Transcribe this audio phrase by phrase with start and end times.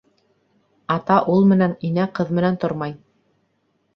[0.93, 2.95] Ата ул менән, инә ҡыҙ менән тормай.